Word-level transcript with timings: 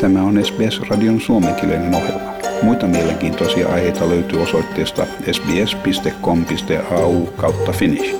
Tämä 0.00 0.22
on 0.22 0.44
SBS-radion 0.44 1.20
suomenkielinen 1.20 1.94
ohjelma. 1.94 2.32
Muita 2.62 2.86
mielenkiintoisia 2.86 3.68
aiheita 3.68 4.08
löytyy 4.08 4.42
osoitteesta 4.42 5.06
sbs.com.au 5.32 7.26
kautta 7.26 7.72
finnish. 7.72 8.16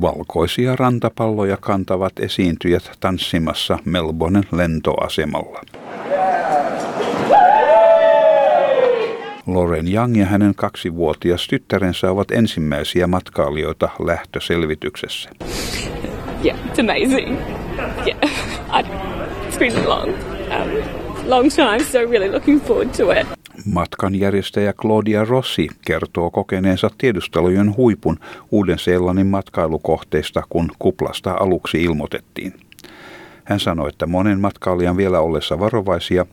Valkoisia 0.00 0.76
rantapalloja 0.76 1.56
kantavat 1.56 2.18
esiintyjät 2.18 2.90
tanssimassa 3.00 3.78
Melbournen 3.84 4.44
lentoasemalla. 4.52 5.85
Loren 9.56 9.94
Young 9.94 10.18
ja 10.18 10.26
hänen 10.26 10.54
kaksivuotias 10.54 11.46
tyttärensä 11.48 12.10
ovat 12.10 12.30
ensimmäisiä 12.30 13.06
matkailijoita 13.06 13.88
lähtöselvityksessä. 13.98 15.30
Yeah, 16.44 16.58
it's 16.58 16.80
amazing. 16.80 17.38
Yeah, 18.06 18.20
it's 19.48 19.58
been 19.58 19.88
long, 19.88 20.08
um, 20.08 20.70
long 21.26 21.50
time, 21.50 21.80
so 21.92 21.98
really 21.98 22.32
looking 22.32 22.62
forward 22.62 22.88
to 22.96 23.12
it. 23.12 23.26
Matkanjärjestäjä 23.64 24.72
Claudia 24.72 25.24
Rossi 25.24 25.68
kertoo 25.86 26.30
kokeneensa 26.30 26.90
tiedustelujen 26.98 27.76
huipun 27.76 28.18
Uuden-Seelannin 28.50 29.26
matkailukohteista, 29.26 30.42
kun 30.48 30.70
kuplasta 30.78 31.36
aluksi 31.40 31.84
ilmoitettiin. 31.84 32.65
Hän 33.46 33.60
sanoi, 33.60 33.88
että 33.88 34.06
monen 34.06 34.40
matkailijan 34.40 34.96
vielä 34.96 35.20
ollessa 35.20 35.58
varovaisia 35.58 36.26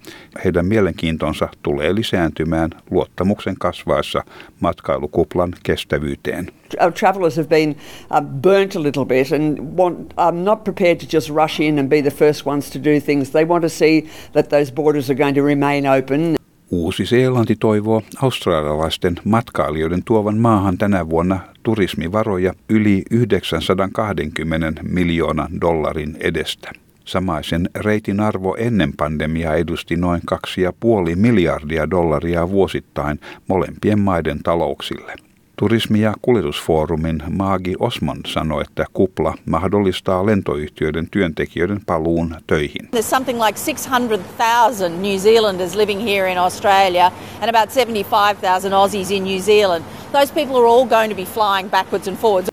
heidän 0.44 0.66
mielenkiintonsa 0.66 1.50
tulee 1.64 1.96
lisääntymään 1.96 2.70
luottamuksen 2.92 3.56
kasvaessa 3.60 4.24
matkailukuplan 4.60 5.54
kestävyyteen. 5.64 6.48
Our 6.82 6.92
travellers 6.92 7.38
have 7.38 7.48
been 7.48 7.70
uh, 7.70 8.22
burnt 8.42 8.76
a 8.76 8.84
little 8.84 9.06
bit 9.06 9.32
and 9.32 9.60
want, 9.78 10.14
are 10.18 10.38
not 10.38 10.64
prepared 10.64 10.98
to 10.98 11.06
just 11.14 11.30
rush 11.30 11.62
in 11.62 11.80
and 11.80 11.90
be 11.90 12.02
the 12.02 12.12
first 12.12 12.46
ones 12.46 12.70
to 12.70 12.80
do 12.80 13.00
things. 13.06 13.32
They 13.32 13.46
want 13.46 13.62
to 13.62 13.70
see 13.70 14.04
that 14.32 14.50
those 14.50 14.74
borders 14.74 15.10
are 15.10 15.18
going 15.18 15.36
to 15.36 15.44
remain 15.44 15.88
open. 15.88 16.36
Uusi-Seelanti 16.72 17.56
toivoo 17.56 18.02
australialaisten 18.22 19.16
matkailijoiden 19.24 20.04
tuovan 20.06 20.38
maahan 20.38 20.78
tänä 20.78 21.10
vuonna 21.10 21.40
turismivaroja 21.64 22.54
yli 22.70 23.04
920 23.12 24.82
miljoonan 24.84 25.62
dollarin 25.62 26.18
edestä. 26.20 26.72
Samaisen 27.06 27.70
reitin 27.76 28.20
arvo 28.20 28.56
ennen 28.56 28.94
pandemiaa 28.98 29.56
edusti 29.56 29.96
noin 29.96 30.22
2,5 30.32 31.16
miljardia 31.16 31.90
dollaria 31.90 32.50
vuosittain 32.50 33.20
molempien 33.48 34.00
maiden 34.00 34.44
talouksille. 34.44 35.16
Turismi- 35.62 36.02
ja 36.02 36.14
kuljetusfoorumin 36.22 37.24
Maagi 37.30 37.76
Osman 37.80 38.18
sanoi, 38.28 38.62
että 38.62 38.86
kupla 38.94 39.34
mahdollistaa 39.46 40.26
lentoyhtiöiden 40.26 41.08
työntekijöiden 41.12 41.82
paluun 41.86 42.36
töihin. 42.48 42.90
There's 42.96 43.02
something 43.10 43.44
like 43.46 43.60
600,000 43.60 45.02
New 45.02 45.18
Zealanders 45.18 45.76
living 45.76 46.04
here 46.04 46.32
in 46.32 46.38
Australia 46.38 47.12
and 47.42 47.56
about 47.56 47.72
75,000 47.72 48.74
Aussies 48.74 49.12
in 49.12 49.24
New 49.24 49.40
Zealand. 49.40 49.84
Those 50.12 50.34
people 50.34 50.56
are 50.56 50.68
all 50.68 50.88
going 50.88 51.10
to 51.10 51.16
be 51.16 51.26
flying 51.26 51.70
backwards 51.72 52.08
and 52.08 52.18
forwards. 52.18 52.53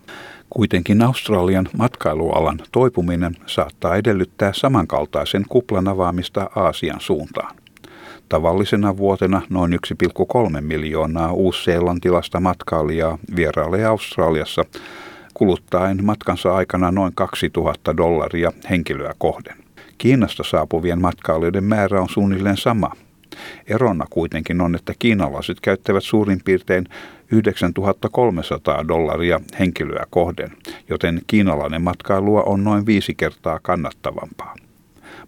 Kuitenkin 0.53 1.01
Australian 1.01 1.69
matkailualan 1.77 2.59
toipuminen 2.71 3.35
saattaa 3.45 3.95
edellyttää 3.95 4.53
samankaltaisen 4.53 5.45
kuplan 5.49 5.87
avaamista 5.87 6.49
Aasian 6.55 7.01
suuntaan. 7.01 7.55
Tavallisena 8.29 8.97
vuotena 8.97 9.41
noin 9.49 9.73
1,3 9.73 10.61
miljoonaa 10.61 11.31
uusseelantilasta 11.31 12.39
matkailijaa 12.39 13.17
vierailee 13.35 13.85
Australiassa 13.85 14.65
kuluttaen 15.33 16.05
matkansa 16.05 16.55
aikana 16.55 16.91
noin 16.91 17.11
2000 17.15 17.97
dollaria 17.97 18.51
henkilöä 18.69 19.13
kohden. 19.17 19.57
Kiinasta 19.97 20.43
saapuvien 20.43 21.01
matkailijoiden 21.01 21.63
määrä 21.63 22.01
on 22.01 22.09
suunnilleen 22.09 22.57
sama. 22.57 22.91
Erona 23.67 24.05
kuitenkin 24.09 24.61
on, 24.61 24.75
että 24.75 24.93
kiinalaiset 24.99 25.59
käyttävät 25.61 26.03
suurin 26.03 26.41
piirtein 26.45 26.85
9300 27.31 28.87
dollaria 28.87 29.39
henkilöä 29.59 30.05
kohden, 30.09 30.51
joten 30.89 31.21
kiinalainen 31.27 31.81
matkailua 31.81 32.43
on 32.43 32.63
noin 32.63 32.85
viisi 32.85 33.13
kertaa 33.15 33.59
kannattavampaa. 33.61 34.55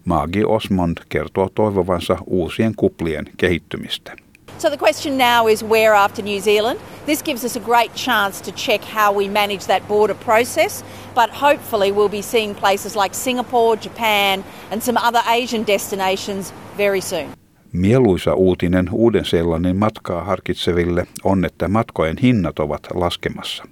Maagi 0.05 0.43
Osmond 0.43 0.97
kertoo 1.09 1.49
toivovansa 1.55 2.17
uusien 2.27 2.73
kuplien 2.75 3.25
kehittymistä. 3.37 4.15
So 4.57 4.69
the 4.69 4.77
question 4.77 5.17
now 5.17 5.49
is 5.49 5.63
where 5.63 5.93
after 5.93 6.25
New 6.25 6.39
Zealand? 6.39 6.79
This 7.05 7.23
gives 7.23 7.43
us 7.43 7.55
a 7.55 7.59
great 7.59 7.95
chance 7.95 8.41
to 8.41 8.51
check 8.51 8.81
how 8.81 9.11
we 9.11 9.27
manage 9.27 9.65
that 9.67 9.87
border 9.87 10.15
process, 10.15 10.83
but 11.15 11.29
hopefully 11.29 11.91
we'll 11.91 12.09
be 12.09 12.21
seeing 12.21 12.55
places 12.55 12.95
like 12.95 13.15
Singapore, 13.15 13.75
Japan, 13.75 14.43
and 14.71 14.83
some 14.83 14.97
other 14.97 15.21
Asian 15.27 15.65
destinations 15.65 16.53
very 16.77 17.01
soon. 17.01 17.42
Mieluisa 17.73 18.33
uutinen 18.33 18.89
Uuden-Seelannin 18.91 19.75
matkaa 19.75 20.23
harkitseville 20.23 21.07
on, 21.23 21.45
että 21.45 21.67
matkojen 21.67 22.17
hinnat 22.17 22.59
ovat 22.59 22.87
laskemassa. 22.93 23.63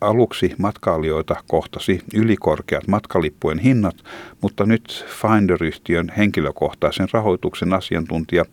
Aluksi 0.00 0.54
matkailijoita 0.58 1.36
kohtasi 1.48 2.00
ylikorkeat 2.14 2.86
matkalippujen 2.88 3.58
hinnat, 3.58 3.96
mutta 4.40 4.66
nyt 4.66 5.06
Finder-yhtiön 5.08 6.12
henkilökohtaisen 6.16 7.08
rahoituksen 7.12 7.72
asiantuntija 7.72 8.44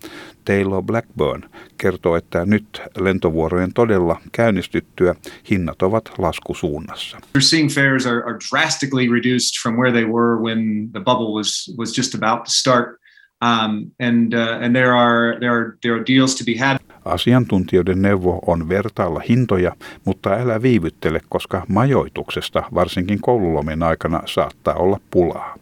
Taylor 0.46 0.84
Blackburn 0.84 1.44
kertoo, 1.78 2.16
että 2.16 2.46
nyt 2.46 2.82
lentovuorojen 2.98 3.74
todella 3.74 4.22
käynnistyttyä 4.32 5.16
hinnat 5.50 5.82
ovat 5.82 6.12
laskusuunnassa. 6.18 7.18
We're 7.18 7.42
seeing 7.42 7.70
fares 7.70 8.08
are, 8.08 8.24
are 8.24 8.38
drastically 8.52 9.08
reduced 9.12 9.62
from 9.64 9.76
where 9.76 9.92
they 9.92 10.06
were 10.06 10.42
when 10.42 10.90
the 10.92 11.00
bubble 11.00 11.34
was 11.34 11.76
was 11.78 11.98
just 11.98 12.16
about 12.16 12.44
to 12.44 12.52
start. 12.52 13.03
Um, 13.44 13.92
and 14.00 14.34
uh, 14.34 14.64
and 14.64 14.74
there 14.74 14.94
are 14.94 15.40
there 15.40 15.52
are 15.52 15.78
there 15.82 15.96
are 15.96 16.04
deals 16.08 16.36
to 16.36 16.44
be 16.46 16.58
had. 16.58 16.80
Asiantuntijoiden 17.06 18.02
neuvo 18.02 18.40
on 18.48 18.70
vertailla 18.70 19.22
hintoja, 19.30 19.76
mutta 20.06 20.30
älä 20.30 20.62
viivyttele, 20.62 21.20
koska 21.30 21.66
majoituksesta, 21.68 22.64
varsinkin 22.74 23.22
koululomien 23.22 23.84
aikana, 23.84 24.22
saattaa 24.26 24.76
olla 24.76 25.00
pulaa. 25.12 25.56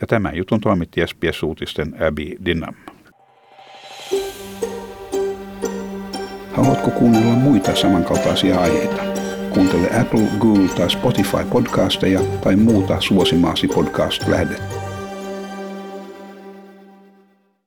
Ja 0.00 0.06
tämän 0.06 0.36
jutun 0.36 0.60
toimitti 0.60 1.00
SBS-uutisten 1.06 1.94
Abby 2.08 2.36
Dinam. 2.44 2.74
Haluatko 6.52 6.90
kuunnella 6.90 7.34
muita 7.34 7.76
samankaltaisia 7.76 8.60
aiheita? 8.60 9.02
Kuuntele 9.54 10.00
Apple, 10.00 10.26
Google 10.38 10.68
tai 10.68 10.90
Spotify 10.90 11.44
podcasteja 11.50 12.20
tai 12.20 12.56
muuta 12.56 13.00
suosimaasi 13.00 13.68
podcast-lähdettä. 13.68 14.87